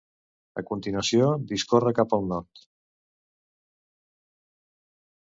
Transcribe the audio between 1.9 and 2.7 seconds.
cap al nord.